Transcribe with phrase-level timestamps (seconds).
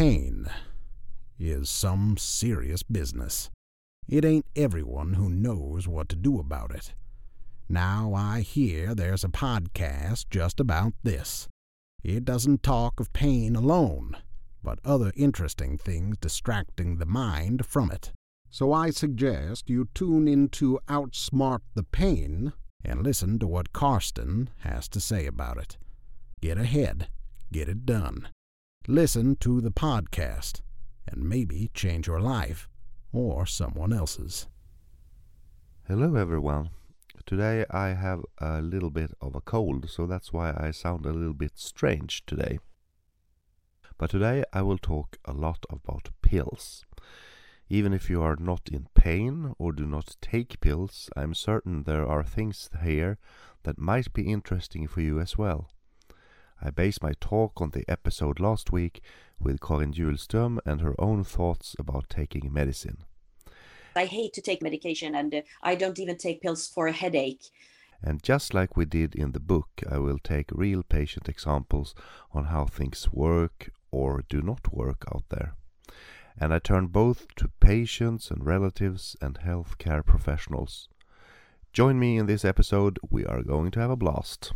[0.00, 0.48] pain
[1.38, 3.50] is some serious business.
[4.08, 6.94] It ain't everyone who knows what to do about it.
[7.68, 11.48] Now I hear there's a podcast just about this.
[12.02, 14.16] It doesn't talk of pain alone,
[14.64, 18.10] but other interesting things distracting the mind from it.
[18.48, 24.88] So I suggest you tune into Outsmart the Pain and listen to what Karsten has
[24.88, 25.76] to say about it.
[26.40, 27.08] Get ahead,
[27.52, 28.28] get it done.
[28.90, 30.62] Listen to the podcast
[31.06, 32.68] and maybe change your life
[33.12, 34.48] or someone else's.
[35.86, 36.70] Hello, everyone.
[37.24, 41.12] Today I have a little bit of a cold, so that's why I sound a
[41.12, 42.58] little bit strange today.
[43.96, 46.84] But today I will talk a lot about pills.
[47.68, 52.04] Even if you are not in pain or do not take pills, I'm certain there
[52.04, 53.18] are things here
[53.62, 55.70] that might be interesting for you as well.
[56.62, 59.02] I base my talk on the episode last week
[59.40, 62.98] with Karin Julström and her own thoughts about taking medicine.
[63.96, 67.50] I hate to take medication and uh, I don't even take pills for a headache.
[68.02, 71.94] And just like we did in the book, I will take real patient examples
[72.32, 75.54] on how things work or do not work out there.
[76.38, 80.88] And I turn both to patients and relatives and healthcare professionals.
[81.72, 84.52] Join me in this episode, we are going to have a blast.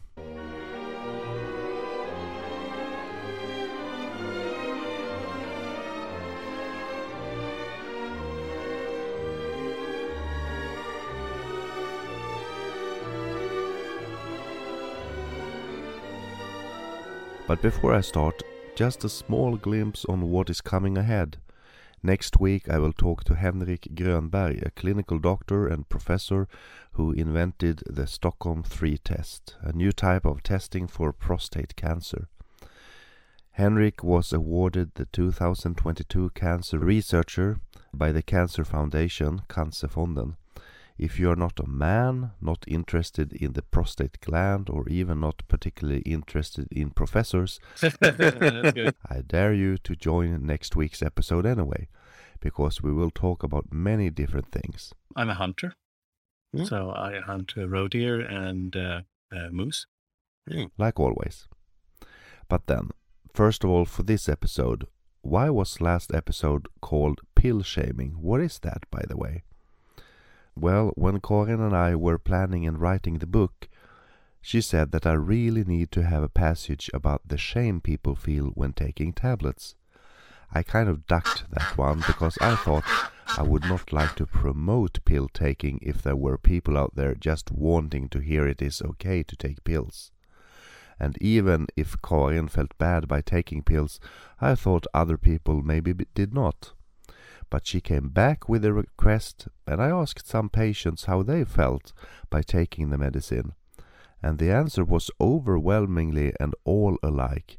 [17.47, 18.43] But before I start,
[18.75, 21.37] just a small glimpse on what is coming ahead.
[22.03, 26.49] Next week I will talk to Henrik Grönberg, a clinical doctor and professor
[26.93, 32.29] who invented the Stockholm 3 test, a new type of testing for prostate cancer.
[33.53, 37.59] Henrik was awarded the 2022 Cancer Researcher
[37.93, 40.37] by the Cancer Foundation, Cancerfonden,
[40.97, 45.43] if you are not a man, not interested in the prostate gland, or even not
[45.49, 51.89] particularly interested in professors, I dare you to join next week's episode anyway,
[52.41, 54.93] because we will talk about many different things.
[55.17, 55.75] I'm a hunter,
[56.55, 56.69] Mm.
[56.69, 59.01] so I hunt uh, roe deer and uh,
[59.35, 59.87] uh, moose.
[60.79, 61.49] Like always.
[62.49, 62.91] But then,
[63.33, 64.85] first of all, for this episode,
[65.23, 68.11] why was last episode called pill shaming?
[68.21, 69.43] What is that, by the way?
[70.57, 73.69] Well, when Karin and I were planning and writing the book,
[74.41, 78.49] she said that I really need to have a passage about the shame people feel
[78.55, 79.75] when taking tablets.
[80.53, 82.85] I kind of ducked that one because I thought
[83.37, 87.51] I would not like to promote pill taking if there were people out there just
[87.51, 90.13] wanting to hear it is okay to take pills.
[91.01, 93.99] And even if Karin felt bad by taking pills,
[94.41, 96.75] I thought other people maybe did not
[97.51, 101.93] but she came back with a request, and I asked some patients how they felt
[102.31, 103.53] by taking the medicine.
[104.23, 107.59] And the answer was overwhelmingly and all alike.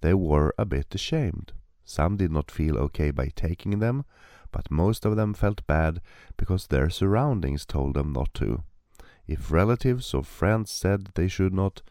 [0.00, 1.52] They were a bit ashamed.
[1.84, 4.04] Some did not feel okay by taking them,
[4.50, 6.00] but most of them felt bad
[6.36, 8.64] because their surroundings told them not to.
[9.26, 11.82] If relatives or friends said they should not,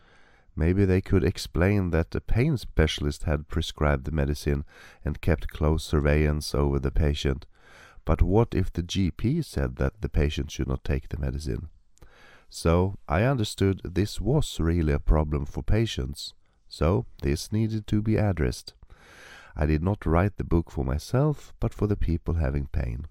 [0.56, 4.64] Maybe they could explain that the pain specialist had prescribed the medicine
[5.04, 7.46] and kept close surveillance over the patient.
[8.06, 11.70] But what if the GP said that the patient should not take the medicine?
[12.50, 16.34] So I understood this was really a problem for patients.
[16.70, 18.74] So this needed to be addressed.
[19.56, 23.08] I did not write the book for myself, but for the people having pain.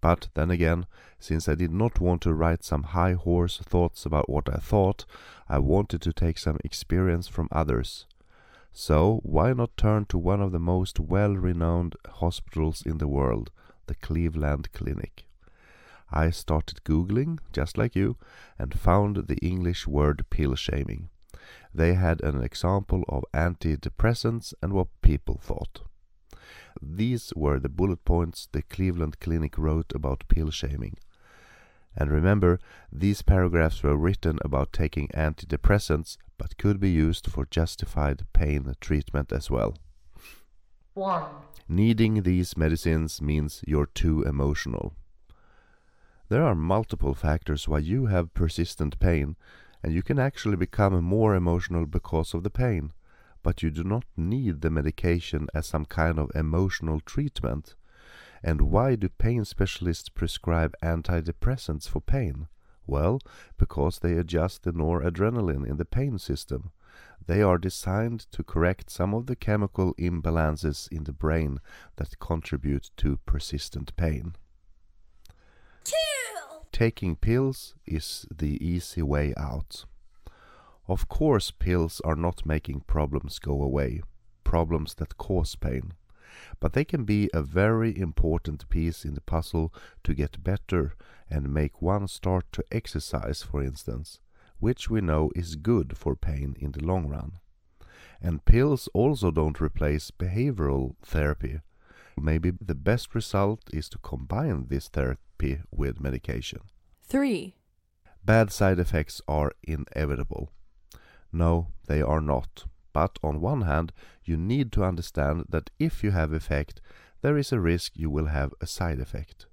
[0.00, 0.86] But then again,
[1.18, 5.04] since I did not want to write some high horse thoughts about what I thought,
[5.48, 8.06] I wanted to take some experience from others.
[8.72, 13.50] So why not turn to one of the most well renowned hospitals in the world,
[13.86, 15.26] the Cleveland Clinic?
[16.12, 18.16] I started Googling, just like you,
[18.58, 21.10] and found the English word pill shaming.
[21.74, 25.82] They had an example of antidepressants and what people thought.
[26.82, 30.96] These were the bullet points the Cleveland Clinic wrote about pill shaming.
[31.96, 32.58] And remember,
[32.90, 39.32] these paragraphs were written about taking antidepressants but could be used for justified pain treatment
[39.32, 39.76] as well.
[40.94, 41.24] 1.
[41.68, 44.94] Needing these medicines means you're too emotional.
[46.28, 49.36] There are multiple factors why you have persistent pain,
[49.82, 52.92] and you can actually become more emotional because of the pain
[53.42, 57.74] but you do not need the medication as some kind of emotional treatment.
[58.42, 62.48] And why do pain specialists prescribe antidepressants for pain?
[62.86, 63.20] Well,
[63.58, 66.72] because they adjust the noradrenaline in the pain system.
[67.26, 71.60] They are designed to correct some of the chemical imbalances in the brain
[71.96, 74.34] that contribute to persistent pain.
[76.72, 79.84] Taking pills is the easy way out.
[80.90, 84.02] Of course, pills are not making problems go away,
[84.42, 85.92] problems that cause pain.
[86.58, 89.72] But they can be a very important piece in the puzzle
[90.02, 90.94] to get better
[91.30, 94.18] and make one start to exercise, for instance,
[94.58, 97.38] which we know is good for pain in the long run.
[98.20, 101.60] And pills also don't replace behavioral therapy.
[102.20, 106.62] Maybe the best result is to combine this therapy with medication.
[107.06, 107.54] 3.
[108.24, 110.50] Bad side effects are inevitable.
[111.32, 112.64] No, they are not.
[112.92, 113.92] But on one hand,
[114.24, 116.80] you need to understand that if you have effect,
[117.22, 119.46] there is a risk you will have a side effect.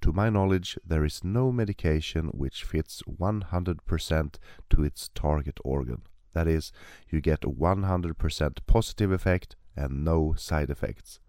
[0.00, 4.34] To my knowledge, there is no medication which fits 100%
[4.70, 6.02] to its target organ.
[6.34, 6.72] That is,
[7.08, 11.20] you get a 100% positive effect and no side effects.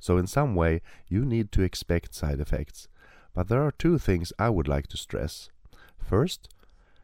[0.00, 2.88] So in some way, you need to expect side effects.
[3.34, 5.48] But there are two things I would like to stress.
[5.96, 6.48] First,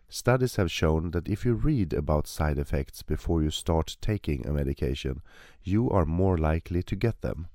[0.08, 4.52] studies have shown that if you read about side effects before you start taking a
[4.52, 5.22] medication,
[5.62, 7.48] you are more likely to get them.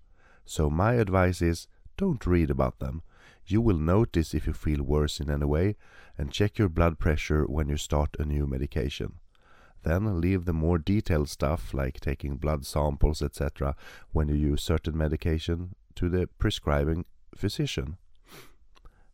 [0.45, 1.67] So my advice is
[1.97, 3.03] don't read about them.
[3.45, 5.75] You will notice if you feel worse in any way
[6.17, 9.13] and check your blood pressure when you start a new medication.
[9.83, 13.75] Then leave the more detailed stuff like taking blood samples, etc.,
[14.11, 17.05] when you use certain medication to the prescribing
[17.35, 17.97] physician.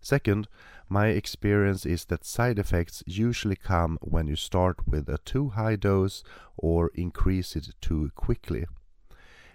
[0.01, 0.47] Second,
[0.87, 5.75] my experience is that side effects usually come when you start with a too high
[5.75, 6.23] dose
[6.57, 8.65] or increase it too quickly.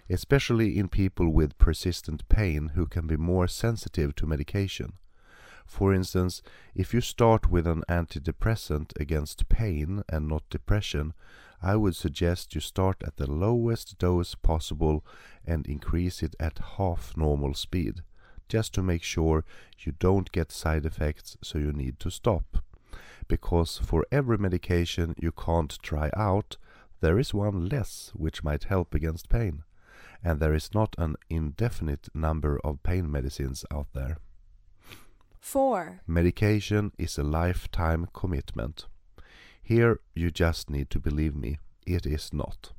[0.09, 4.93] Especially in people with persistent pain who can be more sensitive to medication.
[5.65, 6.41] For instance,
[6.75, 11.13] if you start with an antidepressant against pain and not depression,
[11.61, 15.05] I would suggest you start at the lowest dose possible
[15.45, 18.01] and increase it at half normal speed,
[18.51, 19.45] just to make sure
[19.79, 22.57] you don't get side effects so you need to stop.
[23.29, 26.57] Because for every medication you can't try out,
[26.99, 29.63] there is one less which might help against pain,
[30.21, 34.17] and there is not an indefinite number of pain medicines out there.
[35.39, 36.01] 4.
[36.05, 38.85] Medication is a lifetime commitment.
[39.63, 41.57] Here you just need to believe me,
[41.87, 42.73] it is not.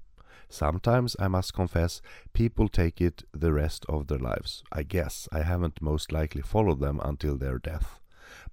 [0.53, 2.03] Sometimes, I must confess,
[2.35, 4.63] people take it the rest of their lives.
[4.71, 8.01] I guess I haven't most likely followed them until their death.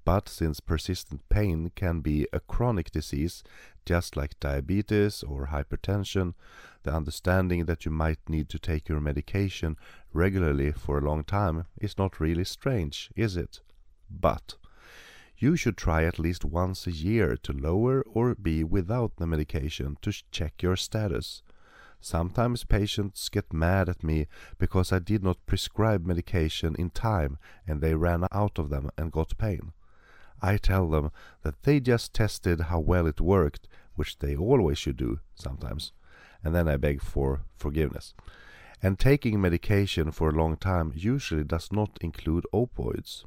[0.06, 3.44] But since persistent pain can be a chronic disease,
[3.86, 6.36] just like diabetes or hypertension,
[6.84, 9.75] the understanding that you might need to take your medication
[10.13, 13.60] regularly for a long time is not really strange, is it?
[14.10, 14.56] But
[15.38, 19.98] you should try at least once a year to lower or be without the medication
[20.02, 21.44] to check your status.
[22.01, 27.38] Sometimes patients get mad at me because I did not prescribe medication in time
[27.68, 29.74] and they ran out of them and got pain.
[30.42, 31.12] I tell them
[31.44, 35.92] that they just tested how well it worked, which they always should do sometimes,
[36.44, 38.13] and then I beg for forgiveness.
[38.81, 43.25] And taking medication for a long time usually does not include opioids.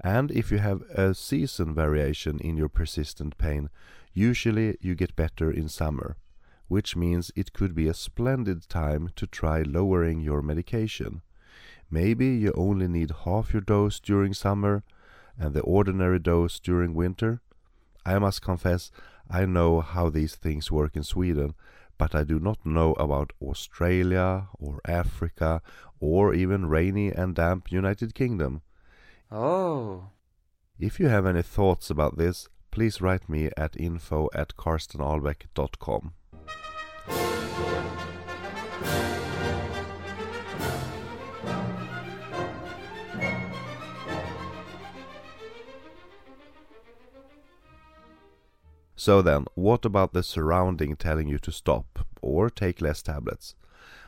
[0.00, 3.68] And if you have a season variation in your persistent pain,
[4.14, 6.16] usually you get better in summer,
[6.72, 11.20] which means it could be a splendid time to try lowering your medication.
[11.90, 14.82] Maybe you only need half your dose during summer
[15.38, 17.42] and the ordinary dose during winter.
[18.06, 18.90] I must confess,
[19.28, 21.52] I know how these things work in Sweden,
[21.98, 25.60] but I do not know about Australia or Africa
[26.00, 28.62] or even rainy and damp United Kingdom.
[29.30, 30.08] Oh.
[30.78, 36.14] If you have any thoughts about this, please write me at info at karstenalbeck.com.
[49.02, 53.56] So then, what about the surrounding telling you to stop or take less tablets?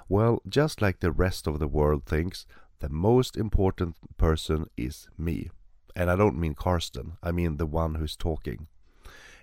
[0.08, 2.46] Well, just like the rest of the world thinks,
[2.78, 5.50] the most important person is me.
[5.96, 8.68] And I don't mean Karsten, I mean the one who's talking.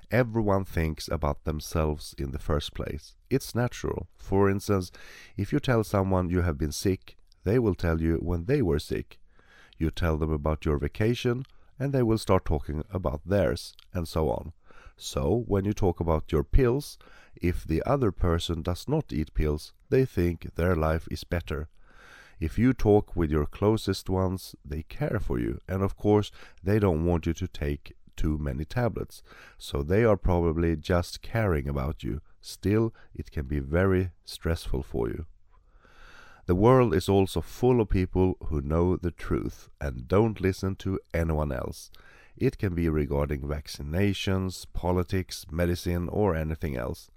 [0.10, 3.15] Everyone thinks about themselves in the first place.
[3.29, 4.08] It's natural.
[4.15, 4.89] For instance,
[5.36, 8.79] if you tell someone you have been sick, they will tell you when they were
[8.79, 9.20] sick.
[9.77, 11.46] You tell them about your vacation,
[11.77, 14.53] and they will start talking about theirs, and so on.
[14.98, 16.98] So, when you talk about your pills,
[17.36, 21.69] if the other person does not eat pills, they think their life is better.
[22.39, 26.31] If you talk with your closest ones, they care for you, and of course,
[26.63, 29.24] they don't want you to take too many tablets,
[29.57, 35.07] so they are probably just caring about you, Still, it can be very stressful for
[35.07, 35.25] you.
[36.48, 41.00] The world is also full of people who know the truth and don't listen to
[41.13, 41.91] anyone else.
[42.38, 47.09] It can be regarding vaccinations, politics, medicine, or anything else.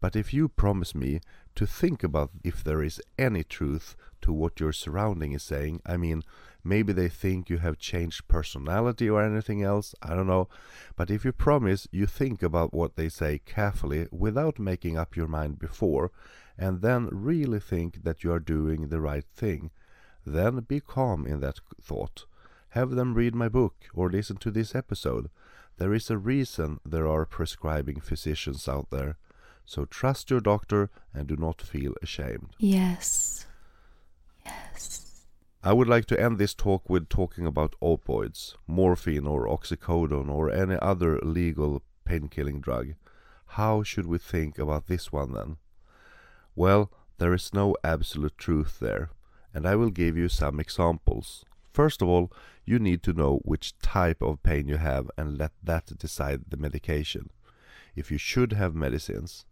[0.00, 1.20] But if you promise me
[1.54, 5.96] to think about if there is any truth to what your surrounding is saying, I
[5.96, 6.22] mean,
[6.64, 10.48] maybe they think you have changed personality or anything else, I don't know.
[10.96, 15.28] But if you promise you think about what they say carefully without making up your
[15.28, 16.10] mind before,
[16.58, 19.70] and then really think that you are doing the right thing,
[20.26, 22.26] then be calm in that thought.
[22.72, 25.28] Have them read my book or listen to this episode.
[25.76, 29.18] There is a reason there are prescribing physicians out there.
[29.66, 32.56] So trust your doctor and do not feel ashamed.
[32.58, 33.44] Yes.
[34.46, 35.26] Yes.
[35.62, 40.50] I would like to end this talk with talking about opioids, morphine or oxycodone or
[40.50, 42.94] any other legal pain-killing drug.
[43.48, 45.58] How should we think about this one then?
[46.56, 49.10] Well, there is no absolute truth there,
[49.52, 51.44] and I will give you some examples.
[51.72, 52.32] First of all,
[52.64, 56.56] you need to know which type of pain you have and let that decide the
[56.56, 57.30] medication.
[57.96, 59.46] If you should have medicines,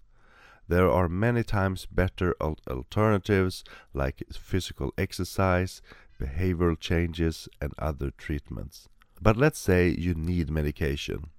[0.68, 5.82] there are many times better al- alternatives like physical exercise,
[6.20, 8.88] behavioral changes, and other treatments.
[9.20, 11.30] But let's say you need medication.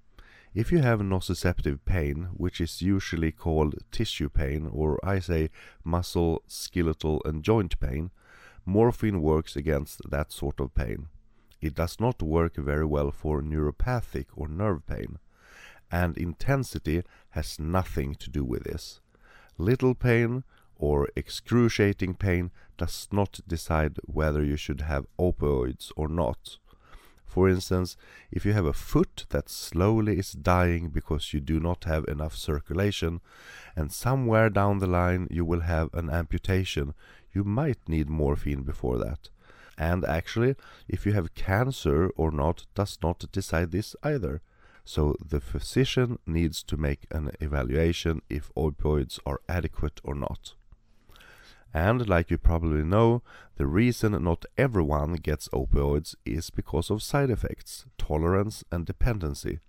[0.54, 5.50] If you have nociceptive pain, which is usually called tissue pain, or I say
[5.84, 8.12] muscle, skeletal, and joint pain,
[8.66, 11.08] morphine works against that sort of pain.
[11.62, 15.20] It does not work very well for neuropathic or nerve pain,
[15.92, 19.00] and intensity has nothing to do with this.
[19.58, 20.44] Little pain
[20.76, 26.58] or excruciating pain does not decide whether you should have opioids or not.
[27.32, 27.96] For instance,
[28.30, 32.36] if you have a foot that slowly is dying because you do not have enough
[32.36, 33.22] circulation,
[33.74, 36.94] and somewhere down the line you will have an amputation,
[37.34, 39.30] you might need morphine before that.
[39.78, 40.56] And actually,
[40.88, 44.42] if you have cancer or not does not decide this either.
[44.84, 50.54] So the physician needs to make an evaluation if opioids are adequate or not.
[51.74, 53.24] And like you probably know,
[53.56, 59.60] the reason not everyone gets opioids is because of side effects, tolerance, and dependency.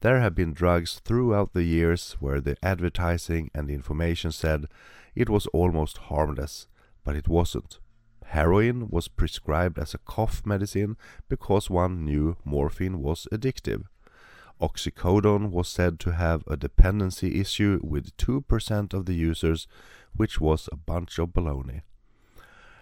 [0.00, 4.66] There have been drugs throughout the years where the advertising and the information said
[5.14, 6.66] it was almost harmless,
[7.06, 7.78] but it wasn't.
[8.24, 10.96] Heroin was prescribed as a cough medicine
[11.28, 13.84] because one knew morphine was addictive.
[14.60, 19.68] Oxycodone was said to have a dependency issue with 2% of the users,
[20.16, 21.82] which was a bunch of baloney.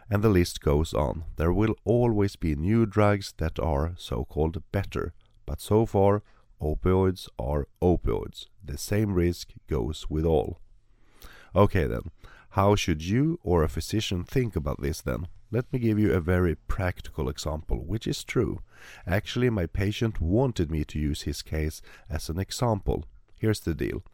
[0.08, 1.24] And the list goes on.
[1.36, 5.12] There will always be new drugs that are so called better,
[5.44, 6.22] but so far,
[6.62, 8.46] opioids are opioids.
[8.64, 10.60] The same risk goes with all.
[11.54, 12.10] Okay then,
[12.54, 15.26] how should you or a physician think about this then?
[15.50, 18.60] Let me give you a very practical example, which is true.
[19.08, 23.06] Actually, my patient wanted me to use his case as an example.
[23.40, 24.04] Here's the deal.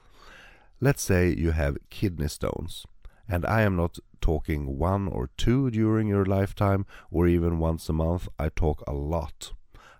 [0.80, 2.87] Let's say you have kidney stones,
[3.28, 7.92] and I am not talking one or two during your lifetime or even once a
[7.92, 9.52] month, I talk a lot.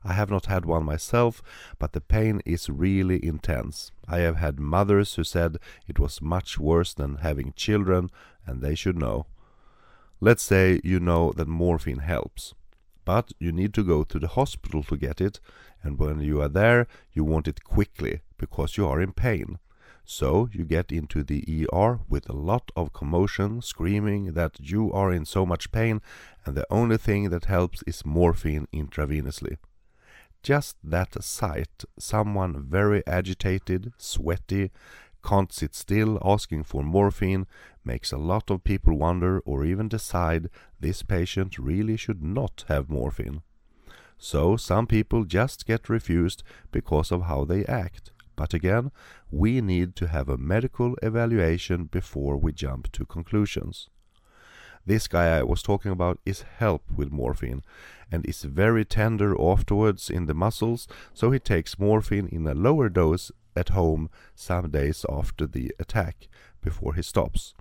[0.02, 1.42] I have not had one myself,
[1.78, 3.92] but the pain is really intense.
[4.09, 8.11] I have had mothers who said it was much worse than having children,
[8.47, 9.26] and they should know.
[10.21, 12.54] Let's say you know that morphine helps,
[13.04, 15.38] but you need to go to the hospital to get it,
[15.83, 19.59] and when you are there, you want it quickly because you are in pain.
[20.04, 25.12] So you get into the ER with a lot of commotion, screaming that you are
[25.12, 26.00] in so much pain,
[26.45, 29.59] and the only thing that helps is morphine intravenously.
[30.42, 34.70] Just that sight, someone very agitated, sweaty,
[35.23, 37.47] can't sit still asking for morphine,
[37.85, 42.88] makes a lot of people wonder or even decide this patient really should not have
[42.88, 43.42] morphine.
[44.16, 46.42] So some people just get refused
[46.73, 48.11] because of how they act.
[48.35, 48.92] But again,
[49.30, 53.88] we need to have a medical evaluation before we jump to conclusions.
[54.90, 57.62] This guy I was talking about is help with morphine
[58.11, 62.88] and is very tender afterwards in the muscles, so he takes morphine in a lower
[62.88, 66.26] dose at home some days after the attack
[66.61, 67.54] before he stops.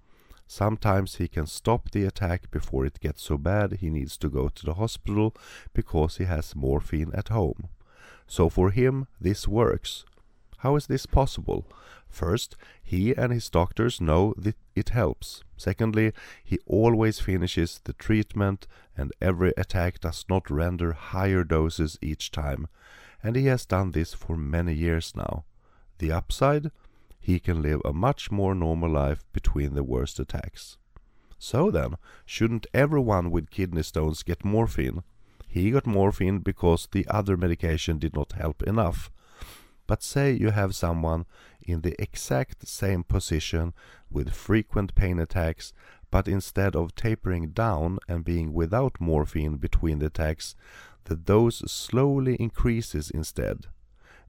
[0.48, 4.50] Sometimes he can stop the attack before it gets so bad he needs to go
[4.50, 5.36] to the hospital
[5.72, 7.70] because he has morphine at home.
[8.26, 10.04] So for him, this works.
[10.60, 11.66] How is this possible?
[12.10, 15.44] First, he and his doctors know that it helps.
[15.58, 16.14] Secondly,
[16.44, 22.68] he always finishes the treatment and every attack does not render higher doses each time.
[23.22, 25.44] And he has done this for many years now.
[26.00, 26.72] The upside?
[27.20, 30.78] he can live a much more normal life between the worst attacks.
[31.38, 35.04] So then, shouldn't everyone with kidney stones get morphine?
[35.48, 39.12] He got morphine because the other medication did not help enough.
[39.90, 41.26] But say you have someone
[41.64, 43.74] in the exact same position
[44.12, 45.74] with frequent pain attacks,
[46.12, 50.56] but instead of tapering down and being without morphine between the attacks,
[51.06, 53.66] the dose slowly increases instead,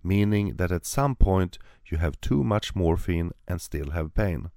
[0.03, 4.51] meaning that at some point you have too much morphine and still have pain.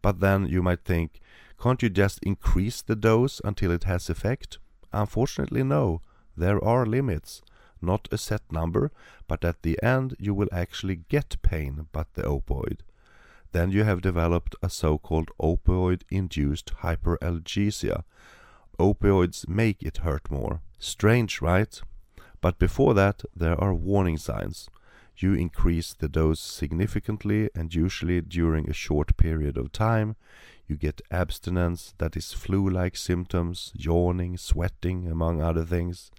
[0.00, 1.20] But then you might think,
[1.60, 4.58] can't you just increase the dose until it has effect?
[4.92, 6.02] Unfortunately, no.
[6.36, 7.42] There are limits.
[7.82, 8.90] Not a set number,
[9.26, 12.78] but at the end you will actually get pain but the opioid.
[13.52, 18.04] Then you have developed a so-called opioid-induced hyperalgesia.
[18.78, 20.60] Opioids make it hurt more.
[20.78, 21.80] Strange, right?
[22.40, 24.68] But before that, there are warning signs.
[25.16, 30.16] You increase the dose significantly and usually during a short period of time.
[30.70, 36.12] You get abstinence, that is flu like symptoms, yawning, sweating, among other things.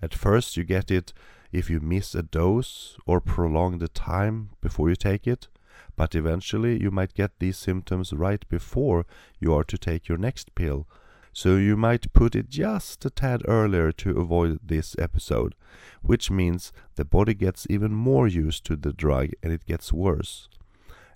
[0.00, 1.12] At first, you get it
[1.52, 5.48] if you miss a dose or prolong the time before you take it,
[5.96, 9.04] but eventually you might get these symptoms right before
[9.38, 10.86] you are to take your next pill.
[11.34, 15.54] So you might put it just a tad earlier to avoid this episode,
[16.00, 20.48] which means the body gets even more used to the drug and it gets worse.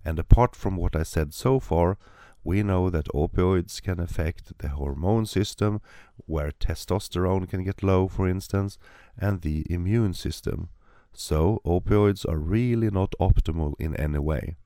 [0.04, 1.96] And apart from what I said so far,
[2.44, 5.80] we know that opioids can affect the hormone system,
[6.26, 8.78] where testosterone can get low, for instance,
[9.18, 10.68] and the immune system.
[11.12, 14.56] So, opioids are really not optimal in any way.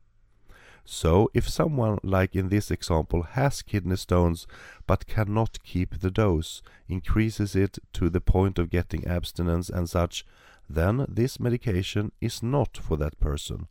[0.84, 4.46] So, if someone, like in this example, has kidney stones
[4.86, 10.24] but cannot keep the dose, increases it to the point of getting abstinence and such,
[10.68, 13.68] then this medication is not for that person.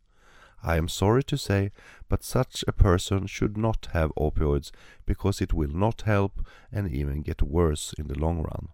[0.62, 1.70] I am sorry to say,
[2.08, 4.70] but such a person should not have opioids
[5.06, 8.68] because it will not help and even get worse in the long run.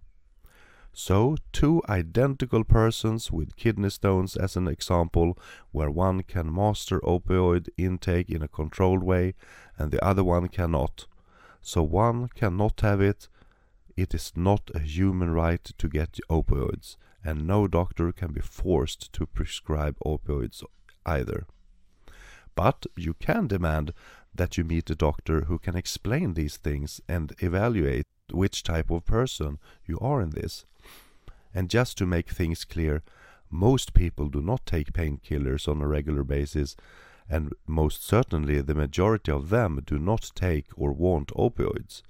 [0.97, 5.37] So, two identical persons with kidney stones as an example,
[5.73, 9.35] where one can master opioid intake in a controlled way
[9.76, 11.06] and the other one cannot.
[11.61, 13.28] So, one cannot have it.
[13.97, 19.13] It is not a human right to get opioids, and no doctor can be forced
[19.15, 20.63] to prescribe opioids
[21.04, 21.47] either.
[22.54, 23.93] But you can demand
[24.34, 29.04] that you meet a doctor who can explain these things and evaluate which type of
[29.04, 30.64] person you are in this.
[31.54, 33.02] And just to make things clear,
[33.50, 36.75] most people do not take painkillers on a regular basis,
[37.28, 42.02] and most certainly the majority of them do not take or want opioids.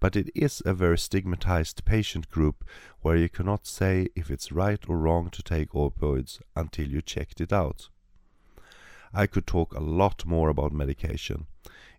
[0.00, 2.64] But it is a very stigmatized patient group
[3.02, 7.40] where you cannot say if it's right or wrong to take opioids until you checked
[7.40, 7.88] it out.
[9.12, 11.46] I could talk a lot more about medication.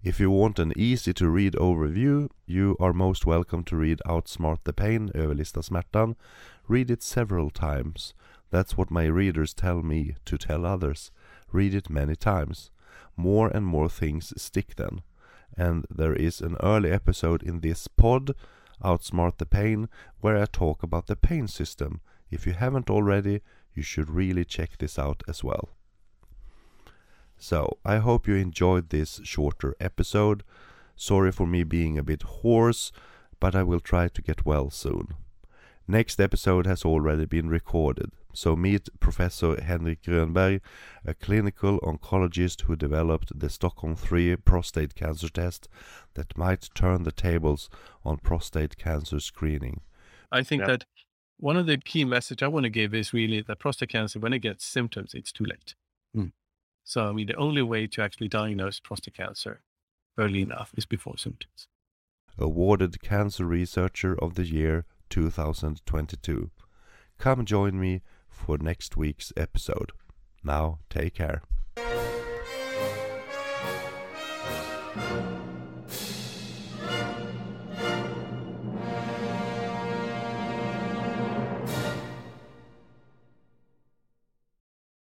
[0.01, 4.59] If you want an easy to read overview, you are most welcome to read Outsmart
[4.63, 6.15] the Pain, Överlista smärtan.
[6.69, 8.13] Read it several times.
[8.49, 11.11] That's what my readers tell me to tell others.
[11.51, 12.71] Read it many times.
[13.17, 15.01] More and more things stick then.
[15.57, 18.31] And there is an early episode in this pod,
[18.81, 19.89] Outsmart the Pain,
[20.21, 21.99] where I talk about the pain system.
[22.29, 23.41] If you haven't already,
[23.73, 25.69] you should really check this out as well.
[27.43, 30.43] So, I hope you enjoyed this shorter episode.
[30.95, 32.91] Sorry for me being a bit hoarse,
[33.39, 35.15] but I will try to get well soon.
[35.87, 40.61] Next episode has already been recorded, so meet Professor Henrik Grönberg,
[41.03, 45.67] a clinical oncologist who developed the Stockholm 3 prostate cancer test
[46.13, 47.71] that might turn the tables
[48.05, 49.81] on prostate cancer screening.
[50.31, 50.67] I think Yeah.
[50.67, 50.85] that
[51.37, 54.31] one of the key message I want to give is really that prostate cancer, when
[54.31, 55.73] it gets symptoms, it's too late.
[56.15, 56.33] Mm.
[56.83, 59.61] So, I mean, the only way to actually diagnose prostate cancer
[60.17, 61.67] early enough is before symptoms.
[62.37, 66.51] Awarded Cancer Researcher of the Year 2022.
[67.17, 69.91] Come join me for next week's episode.
[70.43, 71.43] Now, take care.